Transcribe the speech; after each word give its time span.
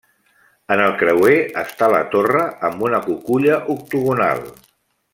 En 0.75 0.81
el 0.85 0.93
creuer, 1.01 1.35
està 1.63 1.89
la 1.97 2.01
torre 2.15 2.41
amb 2.71 2.83
una 2.89 3.03
cuculla 3.07 3.61
octogonal. 3.75 4.47